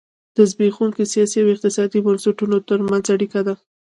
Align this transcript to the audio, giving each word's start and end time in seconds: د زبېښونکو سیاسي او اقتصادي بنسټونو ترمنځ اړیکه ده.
د 0.35 0.37
زبېښونکو 0.51 1.01
سیاسي 1.13 1.37
او 1.41 1.51
اقتصادي 1.53 1.99
بنسټونو 2.05 2.55
ترمنځ 2.69 3.05
اړیکه 3.15 3.39
ده. 3.47 3.55